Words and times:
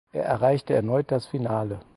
Er 0.13 0.25
erreichte 0.25 0.73
erneut 0.73 1.11
das 1.11 1.27
Finale. 1.27 1.79